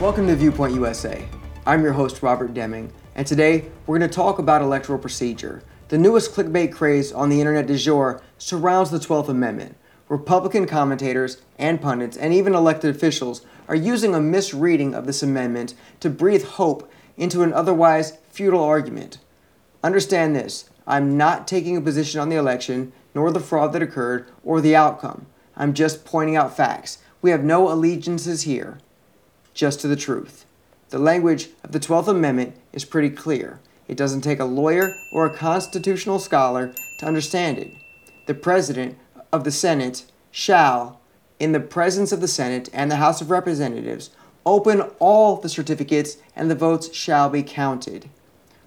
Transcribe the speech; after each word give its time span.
Welcome 0.00 0.26
to 0.26 0.34
Viewpoint 0.34 0.74
USA. 0.74 1.24
I'm 1.64 1.84
your 1.84 1.92
host, 1.92 2.20
Robert 2.20 2.52
Deming, 2.52 2.92
and 3.14 3.24
today 3.24 3.70
we're 3.86 3.96
going 3.96 4.10
to 4.10 4.14
talk 4.14 4.40
about 4.40 4.60
electoral 4.60 4.98
procedure. 4.98 5.62
The 5.86 5.96
newest 5.96 6.32
clickbait 6.32 6.72
craze 6.72 7.12
on 7.12 7.28
the 7.28 7.40
internet 7.40 7.68
du 7.68 7.78
jour 7.78 8.20
surrounds 8.36 8.90
the 8.90 8.98
12th 8.98 9.28
Amendment. 9.28 9.76
Republican 10.08 10.66
commentators 10.66 11.42
and 11.60 11.80
pundits, 11.80 12.16
and 12.16 12.34
even 12.34 12.54
elected 12.54 12.94
officials, 12.94 13.46
are 13.68 13.76
using 13.76 14.16
a 14.16 14.20
misreading 14.20 14.94
of 14.94 15.06
this 15.06 15.22
amendment 15.22 15.74
to 16.00 16.10
breathe 16.10 16.44
hope 16.44 16.90
into 17.16 17.42
an 17.42 17.52
otherwise 17.52 18.18
futile 18.28 18.64
argument. 18.64 19.18
Understand 19.84 20.34
this 20.34 20.68
I'm 20.88 21.16
not 21.16 21.46
taking 21.46 21.76
a 21.76 21.80
position 21.80 22.20
on 22.20 22.30
the 22.30 22.36
election, 22.36 22.92
nor 23.14 23.30
the 23.30 23.38
fraud 23.38 23.72
that 23.72 23.82
occurred, 23.82 24.26
or 24.42 24.60
the 24.60 24.74
outcome. 24.74 25.26
I'm 25.56 25.72
just 25.72 26.04
pointing 26.04 26.34
out 26.34 26.56
facts. 26.56 26.98
We 27.22 27.30
have 27.30 27.44
no 27.44 27.70
allegiances 27.70 28.42
here 28.42 28.78
just 29.54 29.80
to 29.80 29.88
the 29.88 29.96
truth. 29.96 30.44
The 30.90 30.98
language 30.98 31.48
of 31.62 31.72
the 31.72 31.80
12th 31.80 32.08
Amendment 32.08 32.56
is 32.72 32.84
pretty 32.84 33.10
clear. 33.10 33.60
It 33.88 33.96
doesn't 33.96 34.20
take 34.20 34.40
a 34.40 34.44
lawyer 34.44 34.94
or 35.12 35.26
a 35.26 35.36
constitutional 35.36 36.18
scholar 36.18 36.74
to 36.98 37.06
understand 37.06 37.58
it. 37.58 37.72
The 38.26 38.34
President 38.34 38.98
of 39.32 39.44
the 39.44 39.50
Senate 39.50 40.04
shall, 40.30 41.00
in 41.38 41.52
the 41.52 41.60
presence 41.60 42.12
of 42.12 42.20
the 42.20 42.28
Senate 42.28 42.68
and 42.72 42.90
the 42.90 42.96
House 42.96 43.20
of 43.20 43.30
Representatives, 43.30 44.10
open 44.46 44.82
all 44.98 45.36
the 45.36 45.48
certificates 45.48 46.16
and 46.36 46.50
the 46.50 46.54
votes 46.54 46.94
shall 46.94 47.28
be 47.28 47.42
counted. 47.42 48.08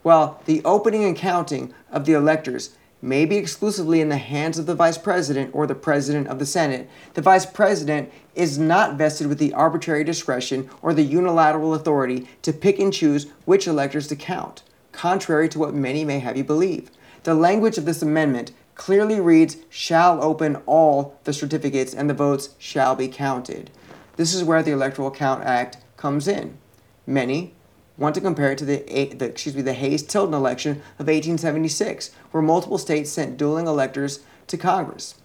While 0.04 0.42
the 0.46 0.62
opening 0.64 1.04
and 1.04 1.16
counting 1.16 1.74
of 1.92 2.06
the 2.06 2.14
electors 2.14 2.76
may 3.08 3.26
be 3.26 3.38
exclusively 3.38 4.02
in 4.02 4.10
the 4.10 4.18
hands 4.18 4.60
of 4.60 4.66
the 4.66 4.76
Vice 4.76 4.98
President 4.98 5.50
or 5.54 5.66
the 5.66 5.76
President 5.76 6.28
of 6.28 6.40
the 6.40 6.46
Senate, 6.46 6.90
the 7.14 7.22
Vice 7.22 7.46
President 7.46 8.12
is 8.36 8.58
not 8.58 8.98
vested 8.98 9.28
with 9.28 9.40
the 9.40 9.54
arbitrary 9.54 10.04
discretion 10.04 10.70
or 10.82 10.94
the 10.94 11.04
unilateral 11.04 11.74
authority 11.74 12.28
to 12.42 12.52
pick 12.52 12.80
and 12.80 12.94
choose 12.94 13.28
which 13.46 13.68
electors 13.68 14.08
to 14.08 14.16
count, 14.16 14.64
contrary 14.92 15.48
to 15.48 15.60
what 15.60 15.74
many 15.74 16.04
may 16.04 16.20
have 16.20 16.36
you 16.36 16.44
believe. 16.44 16.92
The 17.24 17.34
language 17.34 17.78
of 17.78 17.86
this 17.86 18.02
amendment 18.02 18.52
clearly 18.76 19.20
reads, 19.20 19.58
shall 19.70 20.24
open 20.24 20.58
all 20.66 21.20
the 21.24 21.34
certificates 21.34 21.94
and 21.94 22.10
the 22.10 22.14
votes 22.14 22.50
shall 22.60 22.96
be 22.96 23.08
counted. 23.08 23.72
This 24.18 24.34
is 24.34 24.44
where 24.44 24.62
the 24.62 24.72
Electoral 24.72 25.12
Count 25.12 25.44
Act 25.44 25.78
comes 25.98 26.28
in. 26.28 26.58
Many, 27.06 27.56
want 27.98 28.16
to 28.16 28.22
compare 28.22 28.52
it 28.52 28.58
to 28.60 28.66
the, 28.66 28.78
the 29.18 29.26
excuse 29.26 29.56
me 29.56 29.62
the 29.62 29.74
Hayes-Tilden 29.74 30.34
election 30.34 30.74
of 31.00 31.08
1876, 31.08 32.12
where 32.32 32.44
multiple 32.44 32.78
states 32.78 33.12
sent 33.12 33.38
dueling 33.38 33.68
electors 33.68 34.20
to 34.48 34.58
Congress. 34.58 35.16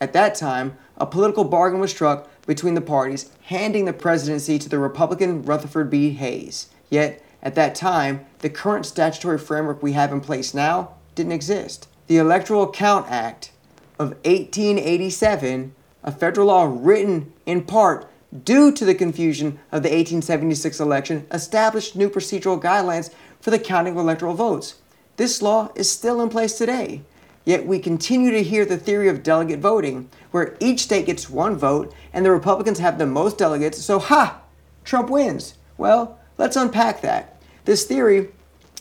At 0.00 0.12
that 0.12 0.34
time, 0.34 0.76
a 0.96 1.06
political 1.06 1.44
bargain 1.44 1.80
was 1.80 1.90
struck 1.90 2.28
between 2.46 2.74
the 2.74 2.80
parties, 2.80 3.30
handing 3.44 3.84
the 3.84 3.92
presidency 3.92 4.58
to 4.58 4.68
the 4.68 4.78
Republican 4.78 5.42
Rutherford 5.42 5.90
B. 5.90 6.10
Hayes. 6.10 6.68
Yet, 6.88 7.22
at 7.42 7.54
that 7.54 7.74
time, 7.74 8.26
the 8.40 8.50
current 8.50 8.86
statutory 8.86 9.38
framework 9.38 9.82
we 9.82 9.92
have 9.92 10.12
in 10.12 10.20
place 10.20 10.54
now 10.54 10.94
didn't 11.14 11.32
exist. 11.32 11.88
The 12.06 12.18
Electoral 12.18 12.70
Count 12.70 13.10
Act 13.10 13.52
of 13.98 14.10
1887, 14.24 15.74
a 16.04 16.12
federal 16.12 16.46
law 16.46 16.64
written 16.64 17.32
in 17.44 17.64
part 17.64 18.08
due 18.44 18.72
to 18.72 18.84
the 18.84 18.94
confusion 18.94 19.58
of 19.72 19.82
the 19.82 19.88
1876 19.88 20.80
election, 20.80 21.26
established 21.30 21.96
new 21.96 22.10
procedural 22.10 22.60
guidelines 22.60 23.12
for 23.40 23.50
the 23.50 23.58
counting 23.58 23.94
of 23.94 23.98
electoral 23.98 24.34
votes. 24.34 24.76
This 25.16 25.42
law 25.42 25.70
is 25.74 25.90
still 25.90 26.20
in 26.20 26.28
place 26.28 26.56
today. 26.56 27.02
Yet 27.44 27.66
we 27.66 27.78
continue 27.78 28.30
to 28.30 28.42
hear 28.42 28.66
the 28.66 28.76
theory 28.76 29.08
of 29.08 29.22
delegate 29.22 29.60
voting, 29.60 30.10
where 30.32 30.56
each 30.60 30.80
state 30.80 31.06
gets 31.06 31.30
one 31.30 31.56
vote 31.56 31.94
and 32.12 32.24
the 32.24 32.30
Republicans 32.30 32.78
have 32.78 32.98
the 32.98 33.06
most 33.06 33.38
delegates, 33.38 33.82
so 33.82 33.98
ha! 33.98 34.42
Trump 34.84 35.08
wins. 35.08 35.54
Well, 35.78 36.18
let's 36.36 36.56
unpack 36.56 37.00
that. 37.00 37.40
This 37.64 37.84
theory 37.84 38.28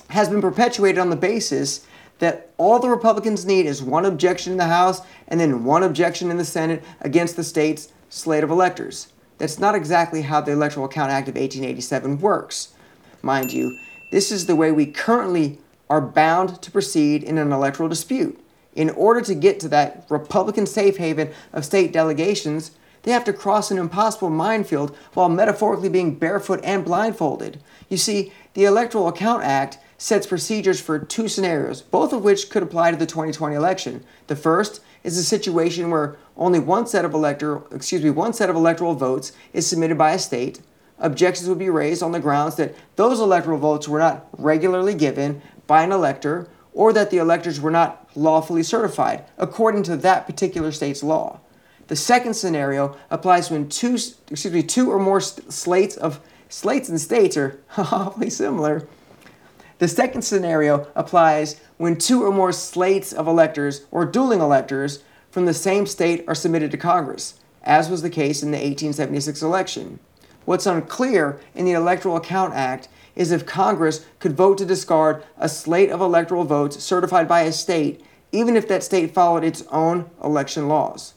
has 0.09 0.27
been 0.27 0.41
perpetuated 0.41 0.99
on 0.99 1.09
the 1.09 1.15
basis 1.15 1.85
that 2.19 2.51
all 2.57 2.79
the 2.79 2.89
Republicans 2.89 3.45
need 3.45 3.65
is 3.65 3.81
one 3.81 4.05
objection 4.05 4.51
in 4.51 4.57
the 4.57 4.65
House 4.65 5.01
and 5.27 5.39
then 5.39 5.63
one 5.63 5.83
objection 5.83 6.31
in 6.31 6.37
the 6.37 6.45
Senate 6.45 6.83
against 7.01 7.35
the 7.35 7.43
state's 7.43 7.91
slate 8.09 8.43
of 8.43 8.49
electors. 8.49 9.07
That's 9.37 9.59
not 9.59 9.75
exactly 9.75 10.23
how 10.23 10.41
the 10.41 10.51
Electoral 10.51 10.87
Count 10.87 11.11
Act 11.11 11.27
of 11.27 11.35
1887 11.35 12.19
works. 12.19 12.73
Mind 13.21 13.53
you, 13.53 13.77
this 14.11 14.31
is 14.31 14.45
the 14.45 14.55
way 14.55 14.71
we 14.71 14.85
currently 14.85 15.59
are 15.89 16.01
bound 16.01 16.61
to 16.61 16.71
proceed 16.71 17.23
in 17.23 17.37
an 17.37 17.51
electoral 17.51 17.89
dispute. 17.89 18.39
In 18.75 18.89
order 18.91 19.21
to 19.21 19.35
get 19.35 19.59
to 19.61 19.69
that 19.69 20.05
Republican 20.09 20.65
safe 20.65 20.97
haven 20.97 21.31
of 21.53 21.65
state 21.65 21.91
delegations, 21.91 22.71
they 23.03 23.11
have 23.11 23.23
to 23.25 23.33
cross 23.33 23.71
an 23.71 23.77
impossible 23.77 24.29
minefield 24.29 24.95
while 25.13 25.29
metaphorically 25.29 25.89
being 25.89 26.15
barefoot 26.15 26.59
and 26.63 26.83
blindfolded. 26.83 27.59
You 27.89 27.97
see, 27.97 28.33
the 28.53 28.65
Electoral 28.65 29.11
Count 29.11 29.43
Act 29.43 29.77
sets 29.97 30.27
procedures 30.27 30.79
for 30.79 30.99
two 30.99 31.27
scenarios, 31.27 31.81
both 31.81 32.13
of 32.13 32.23
which 32.23 32.49
could 32.49 32.63
apply 32.63 32.91
to 32.91 32.97
the 32.97 33.05
2020 33.05 33.55
election. 33.55 34.03
The 34.27 34.35
first 34.35 34.81
is 35.03 35.17
a 35.17 35.23
situation 35.23 35.89
where 35.89 36.17
only 36.35 36.59
one 36.59 36.87
set 36.87 37.05
of 37.05 37.13
elector, 37.13 37.61
excuse 37.71 38.03
me, 38.03 38.09
one 38.09 38.33
set 38.33 38.49
of 38.49 38.55
electoral 38.55 38.93
votes 38.93 39.31
is 39.53 39.67
submitted 39.67 39.97
by 39.97 40.11
a 40.11 40.19
state. 40.19 40.59
Objections 40.99 41.47
would 41.47 41.59
be 41.59 41.69
raised 41.69 42.01
on 42.01 42.11
the 42.11 42.19
grounds 42.19 42.55
that 42.55 42.75
those 42.95 43.19
electoral 43.19 43.57
votes 43.57 43.87
were 43.87 43.99
not 43.99 44.27
regularly 44.37 44.93
given 44.93 45.41
by 45.67 45.83
an 45.83 45.91
elector 45.91 46.49
or 46.73 46.93
that 46.93 47.09
the 47.09 47.17
electors 47.17 47.59
were 47.59 47.71
not 47.71 48.07
lawfully 48.15 48.63
certified 48.63 49.23
according 49.37 49.83
to 49.83 49.97
that 49.97 50.25
particular 50.25 50.71
state's 50.71 51.03
law. 51.03 51.39
The 51.87 51.95
second 51.95 52.33
scenario 52.33 52.97
applies 53.09 53.49
when 53.49 53.69
two, 53.69 53.95
excuse 54.29 54.53
me, 54.53 54.63
two 54.63 54.91
or 54.91 54.99
more 54.99 55.21
slates 55.21 55.95
of 55.97 56.19
slates 56.49 56.89
and 56.89 56.99
states 56.99 57.37
are 57.37 57.59
awfully 57.77 58.29
similar. 58.29 58.87
The 59.79 59.87
second 59.87 60.23
scenario 60.23 60.87
applies 60.95 61.59
when 61.77 61.97
two 61.97 62.23
or 62.23 62.31
more 62.31 62.51
slates 62.51 63.13
of 63.13 63.27
electors 63.27 63.85
or 63.91 64.05
dueling 64.05 64.41
electors 64.41 65.03
from 65.29 65.45
the 65.45 65.53
same 65.53 65.85
state 65.85 66.25
are 66.27 66.33
submitted 66.33 66.71
to 66.71 66.77
Congress, 66.77 67.39
as 67.61 67.89
was 67.89 68.01
the 68.01 68.09
case 68.09 68.41
in 68.41 68.49
the 68.49 68.57
1876 68.57 69.43
election. 69.43 69.99
What's 70.45 70.65
unclear 70.65 71.39
in 71.53 71.65
the 71.65 71.73
Electoral 71.73 72.19
Count 72.19 72.55
Act 72.55 72.87
is 73.15 73.31
if 73.31 73.45
Congress 73.45 74.05
could 74.19 74.35
vote 74.35 74.57
to 74.57 74.65
discard 74.65 75.23
a 75.37 75.49
slate 75.49 75.91
of 75.91 76.01
electoral 76.01 76.45
votes 76.45 76.81
certified 76.81 77.27
by 77.27 77.41
a 77.41 77.51
state, 77.51 78.01
even 78.31 78.55
if 78.55 78.67
that 78.67 78.83
state 78.83 79.13
followed 79.13 79.43
its 79.43 79.63
own 79.69 80.09
election 80.23 80.67
laws. 80.67 81.13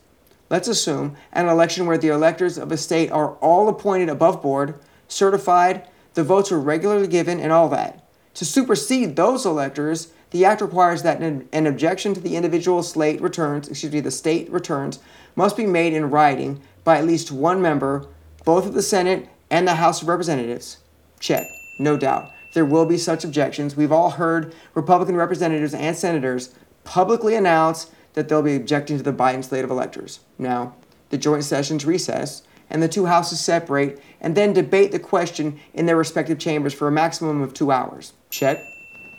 Let's 0.50 0.69
assume 0.69 1.16
an 1.32 1.47
election 1.47 1.87
where 1.87 1.99
the 1.99 2.09
electors 2.09 2.59
of 2.59 2.72
a 2.72 2.76
state 2.76 3.10
are 3.10 3.34
all 3.37 3.69
appointed 3.69 4.09
above 4.09 4.43
board, 4.43 4.75
certified, 5.09 5.87
the 6.15 6.25
votes 6.25 6.50
were 6.50 6.60
regularly 6.60 7.06
given, 7.06 7.38
and 7.38 7.53
all 7.53 7.69
that. 7.69 8.04
To 8.35 8.45
supersede 8.45 9.17
those 9.17 9.45
electors, 9.45 10.13
the 10.31 10.45
Act 10.45 10.61
requires 10.61 11.03
that 11.03 11.21
an, 11.21 11.49
an, 11.53 11.67
objection 11.67 12.15
to 12.15 12.21
the 12.21 12.37
individual 12.37 12.83
slate 12.83 13.21
returns, 13.21 13.69
excuse 13.69 13.93
me, 13.93 14.01
the 14.01 14.11
state 14.11 14.51
returns, 14.51 15.01
must 15.35 15.57
be 15.57 15.67
made 15.67 15.93
in 15.93 16.11
writing 16.11 16.61
by 16.85 16.99
at 16.99 17.07
least 17.07 17.33
one 17.33 17.61
member, 17.61 18.07
both 18.45 18.67
of 18.67 18.75
the 18.75 18.83
Senate 18.83 19.29
and 19.51 19.67
the 19.67 19.75
House 19.75 20.03
of 20.03 20.09
Representatives. 20.09 20.79
Check, 21.19 21.47
no 21.79 21.97
doubt. 21.97 22.31
There 22.55 22.65
will 22.65 22.87
be 22.87 22.99
such 22.99 23.25
objections. 23.25 23.77
We've 23.77 23.93
all 23.93 24.11
heard 24.11 24.55
Republican 24.75 25.17
representatives 25.17 25.75
and 25.75 25.97
senators 25.97 26.55
publicly 26.85 27.35
announce 27.35 27.91
that 28.15 28.29
they'll 28.29 28.43
be 28.43 28.57
objecting 28.57 28.97
to 28.97 29.03
the 29.03 29.12
Biden 29.12 29.45
slate 29.45 29.65
of 29.65 29.71
electors. 29.71 30.21
Now, 30.39 30.75
the 31.11 31.19
joint 31.19 31.45
sessions 31.45 31.85
recess, 31.85 32.43
and 32.70 32.82
the 32.82 32.88
two 32.88 33.06
houses 33.06 33.41
separate 33.41 34.00
and 34.20 34.36
then 34.36 34.53
debate 34.53 34.92
the 34.92 34.98
question 34.98 35.58
in 35.75 35.87
their 35.87 35.96
respective 35.96 36.38
chambers 36.38 36.72
for 36.72 36.88
a 36.88 36.93
maximum 36.93 37.43
of 37.43 37.52
two 37.52 37.72
hours. 37.72 38.12
Check. 38.31 38.58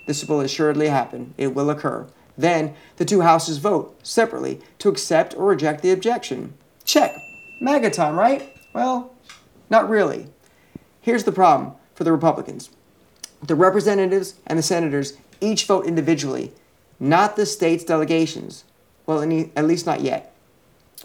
This 0.07 0.25
will 0.25 0.41
assuredly 0.41 0.87
happen. 0.87 1.33
It 1.37 1.53
will 1.53 1.69
occur. 1.69 2.07
Then 2.37 2.73
the 2.97 3.05
two 3.05 3.21
houses 3.21 3.57
vote 3.57 3.99
separately 4.01 4.61
to 4.79 4.89
accept 4.89 5.35
or 5.35 5.47
reject 5.47 5.81
the 5.81 5.91
objection. 5.91 6.53
Check. 6.85 7.13
MAGA 7.59 7.91
time, 7.91 8.17
right? 8.17 8.49
Well, 8.73 9.13
not 9.69 9.89
really. 9.89 10.27
Here's 11.01 11.25
the 11.25 11.31
problem 11.31 11.73
for 11.93 12.03
the 12.03 12.11
Republicans 12.11 12.69
the 13.43 13.55
representatives 13.55 14.35
and 14.45 14.57
the 14.59 14.63
senators 14.63 15.17
each 15.39 15.65
vote 15.65 15.87
individually, 15.87 16.51
not 16.99 17.35
the 17.35 17.45
state's 17.45 17.83
delegations. 17.83 18.63
Well, 19.07 19.23
at 19.55 19.65
least 19.65 19.87
not 19.87 20.01
yet. 20.01 20.35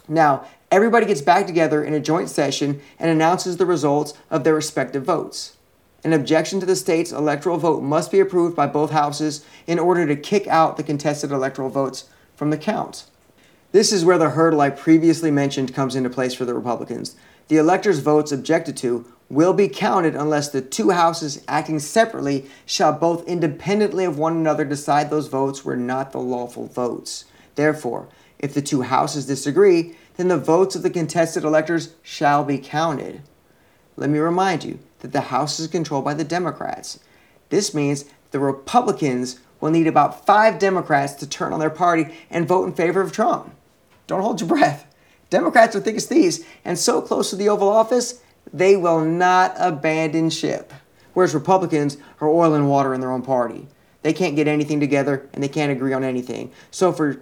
Now, 0.07 0.45
everybody 0.71 1.05
gets 1.05 1.21
back 1.21 1.47
together 1.47 1.83
in 1.83 1.93
a 1.93 1.99
joint 1.99 2.29
session 2.29 2.81
and 2.99 3.09
announces 3.09 3.57
the 3.57 3.65
results 3.65 4.13
of 4.29 4.43
their 4.43 4.55
respective 4.55 5.03
votes. 5.03 5.55
An 6.03 6.13
objection 6.13 6.59
to 6.59 6.65
the 6.65 6.75
state's 6.75 7.11
electoral 7.11 7.57
vote 7.57 7.81
must 7.81 8.11
be 8.11 8.19
approved 8.19 8.55
by 8.55 8.67
both 8.67 8.91
houses 8.91 9.43
in 9.65 9.79
order 9.79 10.05
to 10.05 10.15
kick 10.15 10.47
out 10.47 10.77
the 10.77 10.83
contested 10.83 11.31
electoral 11.31 11.69
votes 11.69 12.09
from 12.35 12.49
the 12.49 12.57
count. 12.57 13.05
This 13.71 13.91
is 13.91 14.05
where 14.05 14.17
the 14.17 14.29
hurdle 14.29 14.61
I 14.61 14.69
previously 14.69 15.31
mentioned 15.31 15.73
comes 15.73 15.95
into 15.95 16.09
place 16.09 16.33
for 16.33 16.45
the 16.45 16.53
Republicans. 16.53 17.15
The 17.47 17.57
electors' 17.57 17.99
votes 17.99 18.31
objected 18.31 18.77
to 18.77 19.05
will 19.29 19.53
be 19.53 19.67
counted 19.67 20.15
unless 20.15 20.49
the 20.49 20.61
two 20.61 20.91
houses 20.91 21.43
acting 21.47 21.79
separately 21.79 22.45
shall 22.65 22.93
both 22.93 23.27
independently 23.27 24.05
of 24.05 24.17
one 24.17 24.37
another 24.37 24.63
decide 24.63 25.09
those 25.09 25.27
votes 25.27 25.65
were 25.65 25.75
not 25.75 26.11
the 26.11 26.19
lawful 26.19 26.67
votes. 26.67 27.25
Therefore, 27.55 28.07
if 28.39 28.53
the 28.53 28.61
two 28.61 28.83
houses 28.83 29.25
disagree, 29.25 29.95
then 30.17 30.27
the 30.27 30.37
votes 30.37 30.75
of 30.75 30.83
the 30.83 30.89
contested 30.89 31.43
electors 31.43 31.93
shall 32.01 32.43
be 32.43 32.57
counted. 32.57 33.21
Let 33.95 34.09
me 34.09 34.19
remind 34.19 34.63
you 34.63 34.79
that 34.99 35.13
the 35.13 35.21
House 35.21 35.59
is 35.59 35.67
controlled 35.67 36.05
by 36.05 36.13
the 36.13 36.23
Democrats. 36.23 36.99
This 37.49 37.73
means 37.73 38.05
the 38.31 38.39
Republicans 38.39 39.39
will 39.61 39.71
need 39.71 39.87
about 39.87 40.25
five 40.25 40.59
Democrats 40.59 41.13
to 41.13 41.27
turn 41.27 41.53
on 41.53 41.59
their 41.59 41.69
party 41.69 42.13
and 42.29 42.47
vote 42.47 42.65
in 42.65 42.73
favor 42.73 43.01
of 43.01 43.11
Trump. 43.11 43.53
Don't 44.05 44.21
hold 44.21 44.41
your 44.41 44.49
breath. 44.49 44.85
Democrats 45.29 45.75
are 45.75 45.79
thick 45.79 45.95
as 45.95 46.05
thieves, 46.05 46.41
and 46.63 46.77
so 46.77 47.01
close 47.01 47.29
to 47.29 47.35
the 47.35 47.49
Oval 47.49 47.67
Office, 47.69 48.21
they 48.53 48.77
will 48.77 49.01
not 49.01 49.53
abandon 49.57 50.29
ship. 50.29 50.73
Whereas 51.13 51.33
Republicans 51.33 51.97
are 52.21 52.29
oil 52.29 52.53
and 52.53 52.69
water 52.69 52.93
in 52.93 53.01
their 53.01 53.11
own 53.11 53.23
party. 53.23 53.67
They 54.03 54.13
can't 54.13 54.35
get 54.35 54.47
anything 54.47 54.79
together 54.79 55.27
and 55.33 55.43
they 55.43 55.49
can't 55.49 55.71
agree 55.71 55.91
on 55.91 56.03
anything. 56.03 56.51
So, 56.71 56.93
for 56.93 57.19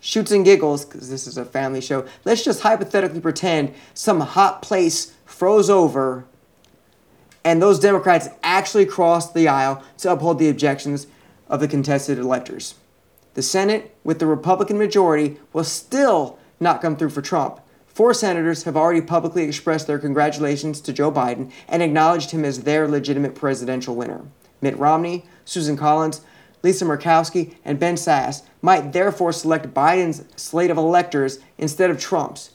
shoots 0.00 0.30
and 0.30 0.44
giggles, 0.44 0.84
because 0.84 1.10
this 1.10 1.26
is 1.26 1.36
a 1.36 1.44
family 1.44 1.80
show, 1.80 2.06
let's 2.24 2.44
just 2.44 2.60
hypothetically 2.60 3.20
pretend 3.20 3.74
some 3.94 4.20
hot 4.20 4.62
place 4.62 5.14
froze 5.24 5.68
over 5.70 6.24
and 7.48 7.62
those 7.62 7.78
Democrats 7.78 8.28
actually 8.42 8.84
crossed 8.84 9.32
the 9.32 9.48
aisle 9.48 9.82
to 9.96 10.12
uphold 10.12 10.38
the 10.38 10.50
objections 10.50 11.06
of 11.48 11.60
the 11.60 11.68
contested 11.68 12.18
electors. 12.18 12.74
The 13.32 13.42
Senate, 13.42 13.96
with 14.04 14.18
the 14.18 14.26
Republican 14.26 14.76
majority, 14.76 15.38
will 15.54 15.64
still 15.64 16.38
not 16.60 16.82
come 16.82 16.94
through 16.94 17.08
for 17.08 17.22
Trump. 17.22 17.60
Four 17.86 18.12
senators 18.12 18.64
have 18.64 18.76
already 18.76 19.00
publicly 19.00 19.44
expressed 19.44 19.86
their 19.86 19.98
congratulations 19.98 20.80
to 20.82 20.92
Joe 20.92 21.10
Biden 21.10 21.50
and 21.68 21.82
acknowledged 21.82 22.32
him 22.32 22.44
as 22.44 22.64
their 22.64 22.86
legitimate 22.86 23.34
presidential 23.34 23.96
winner. 23.96 24.26
Mitt 24.60 24.76
Romney, 24.76 25.24
Susan 25.46 25.76
Collins, 25.76 26.20
Lisa 26.62 26.84
Murkowski, 26.84 27.54
and 27.64 27.78
Ben 27.78 27.94
Sasse 27.94 28.42
might 28.62 28.92
therefore 28.92 29.32
select 29.32 29.74
Biden's 29.74 30.24
slate 30.36 30.70
of 30.70 30.76
electors 30.76 31.38
instead 31.56 31.90
of 31.90 32.00
Trump's. 32.00 32.50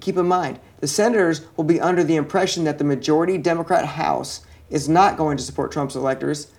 Keep 0.00 0.16
in 0.16 0.26
mind, 0.26 0.60
the 0.80 0.88
senators 0.88 1.42
will 1.56 1.64
be 1.64 1.80
under 1.80 2.04
the 2.04 2.16
impression 2.16 2.64
that 2.64 2.78
the 2.78 2.84
majority 2.84 3.38
Democrat 3.38 3.86
House 3.86 4.44
is 4.68 4.88
not 4.88 5.16
going 5.16 5.36
to 5.36 5.42
support 5.42 5.72
Trump's 5.72 5.96
electors, 5.96 6.52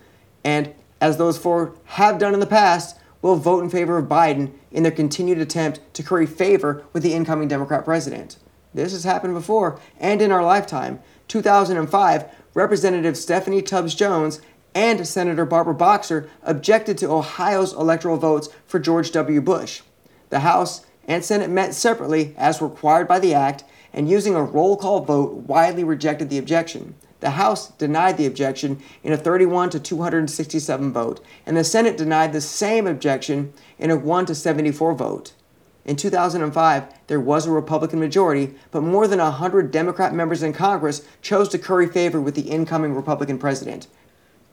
and 0.44 0.74
as 1.01 1.18
those 1.18 1.38
four 1.38 1.75
have 1.86 2.18
done 2.18 2.33
in 2.33 2.39
the 2.39 2.45
past, 2.45 2.97
will 3.21 3.36
vote 3.36 3.63
in 3.63 3.69
favor 3.69 3.97
of 3.97 4.06
Biden 4.06 4.51
in 4.71 4.83
their 4.83 4.92
continued 4.92 5.39
attempt 5.39 5.80
to 5.95 6.03
curry 6.03 6.27
favor 6.27 6.83
with 6.94 7.01
the 7.03 7.13
incoming 7.13 7.47
Democrat 7.47 7.83
president. 7.83 8.38
This 8.74 8.92
has 8.92 9.03
happened 9.03 9.33
before 9.33 9.80
and 10.00 10.21
in 10.21 10.31
our 10.31 10.44
lifetime. 10.44 11.00
2005, 11.27 12.25
Representative 12.53 13.18
Stephanie 13.18 13.62
Tubbs 13.62 13.95
Jones 13.95 14.42
and 14.75 15.07
Senator 15.07 15.45
Barbara 15.45 15.74
Boxer 15.74 16.30
objected 16.44 16.98
to 16.98 17.10
Ohio's 17.10 17.74
electoral 17.74 18.18
votes 18.18 18.50
for 18.68 18.77
George 18.77 19.12
W. 19.12 19.39
Bush. 19.39 19.81
The 20.30 20.42
House 20.42 20.86
and 21.07 21.24
Senate 21.24 21.50
met 21.50 21.74
separately 21.74 22.36
as 22.38 22.62
required 22.62 23.07
by 23.07 23.19
the 23.19 23.33
act 23.33 23.63
and 23.94 24.10
using 24.10 24.36
a 24.36 24.44
roll 24.44 24.75
call 24.75 25.00
vote 25.00 25.31
widely 25.48 25.86
rejected 25.86 26.30
the 26.30 26.38
objection. 26.38 26.95
The 27.22 27.31
House 27.31 27.69
denied 27.69 28.18
the 28.18 28.25
objection 28.25 28.81
in 29.01 29.13
a 29.13 29.18
31 29.18 29.69
to 29.72 29.80
267 29.80 30.92
vote, 30.92 31.25
and 31.45 31.56
the 31.56 31.63
Senate 31.63 31.95
denied 31.95 32.33
the 32.33 32.42
same 32.42 32.86
objection 32.86 33.54
in 33.80 33.89
a 33.89 33.95
1 33.95 34.25
to 34.25 34.36
74 34.36 34.94
vote. 34.94 35.33
In 35.86 35.95
2005, 35.95 36.83
there 37.07 37.19
was 37.19 37.45
a 37.45 37.51
Republican 37.51 38.00
majority, 38.00 38.56
but 38.71 38.81
more 38.81 39.07
than 39.07 39.19
100 39.19 39.71
Democrat 39.71 40.13
members 40.13 40.44
in 40.44 40.51
Congress 40.51 41.07
chose 41.21 41.48
to 41.50 41.60
curry 41.60 41.88
favor 41.88 42.19
with 42.19 42.36
the 42.36 42.50
incoming 42.50 42.94
Republican 42.94 43.38
president. 43.38 43.88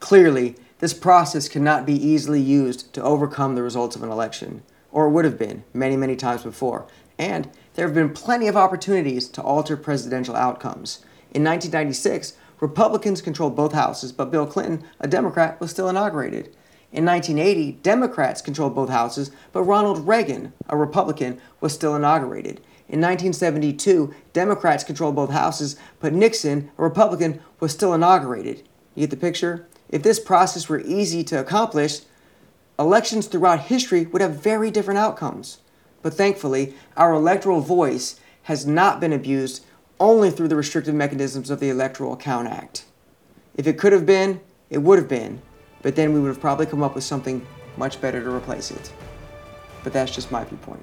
Clearly, 0.03 0.57
this 0.81 0.93
process 0.93 1.49
cannot 1.49 1.87
be 1.87 1.95
easily 1.95 2.41
used 2.41 2.93
to 2.93 3.03
overcome 3.05 3.55
the 3.55 3.63
results 3.63 3.95
of 3.95 4.03
an 4.03 4.11
election, 4.11 4.63
or 4.91 5.07
it 5.07 5.11
would 5.11 5.25
have 5.25 5.39
been 5.39 5.63
many, 5.73 5.97
many 5.97 6.17
times 6.17 6.43
before. 6.43 6.89
And 7.19 7.49
there 7.75 7.87
have 7.87 7.95
been 7.95 8.11
plenty 8.11 8.49
of 8.49 8.57
opportunities 8.57 9.29
to 9.29 9.41
alter 9.41 9.77
presidential 9.77 10.35
outcomes. 10.35 11.05
In 11.31 11.45
1996, 11.45 12.33
Republicans 12.59 13.23
controlled 13.23 13.55
both 13.55 13.75
houses, 13.75 14.11
but 14.11 14.33
Bill 14.33 14.45
Clinton, 14.45 14.83
a 14.99 15.07
Democrat, 15.07 15.61
was 15.61 15.71
still 15.71 15.89
inaugurated. 15.89 16.47
In 16.91 17.05
1980, 17.05 17.79
Democrats 17.85 18.43
controlled 18.43 18.75
both 18.75 18.91
houses, 18.91 19.31
but 19.53 19.63
Ronald 19.63 20.09
Reagan, 20.09 20.53
a 20.69 20.77
Republican, 20.77 21.41
was 21.61 21.75
still 21.75 21.95
inaugurated. 21.95 22.57
In 22.89 23.01
1972, 23.01 24.13
Democrats 24.33 24.83
controlled 24.83 25.15
both 25.15 25.31
houses, 25.31 25.77
but 26.01 26.13
Nixon, 26.13 26.73
a 26.77 26.83
Republican, 26.83 27.41
was 27.61 27.71
still 27.71 27.95
inaugurated. 27.95 28.65
You 28.97 29.03
get 29.03 29.11
the 29.11 29.17
picture? 29.17 29.69
If 29.93 30.03
this 30.03 30.19
process 30.19 30.69
were 30.69 30.81
easy 30.81 31.23
to 31.25 31.39
accomplish, 31.39 32.01
elections 32.79 33.27
throughout 33.27 33.61
history 33.61 34.07
would 34.07 34.23
have 34.23 34.43
very 34.43 34.71
different 34.71 34.99
outcomes. 34.99 35.59
But 36.01 36.15
thankfully, 36.15 36.75
our 36.97 37.13
electoral 37.13 37.61
voice 37.61 38.19
has 38.45 38.67
not 38.67 38.99
been 38.99 39.13
abused 39.13 39.65
only 40.01 40.31
through 40.31 40.49
the 40.49 40.57
restrictive 40.57 40.95
mechanisms 40.95 41.51
of 41.51 41.61
the 41.61 41.69
Electoral 41.69 42.17
Count 42.17 42.49
Act. 42.49 42.85
If 43.55 43.69
it 43.69 43.79
could 43.79 43.93
have 43.93 44.07
been, 44.07 44.41
it 44.71 44.79
would 44.79 44.99
have 44.99 45.09
been, 45.09 45.41
but 45.83 45.95
then 45.95 46.13
we 46.13 46.19
would 46.19 46.29
have 46.29 46.41
probably 46.41 46.67
come 46.67 46.83
up 46.83 46.95
with 46.95 47.05
something 47.05 47.47
much 47.77 48.01
better 48.01 48.21
to 48.25 48.35
replace 48.35 48.71
it. 48.71 48.93
But 49.85 49.93
that's 49.93 50.13
just 50.13 50.33
my 50.33 50.43
viewpoint. 50.43 50.83